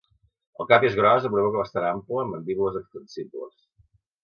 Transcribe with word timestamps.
El 0.63 0.67
cap 0.71 0.85
és 0.89 0.95
gros 0.99 1.27
amb 1.29 1.37
una 1.37 1.43
boca 1.49 1.61
bastant 1.63 1.87
ampla 1.91 2.25
amb 2.25 2.35
mandíbules 2.37 2.83
extensibles. 2.83 3.57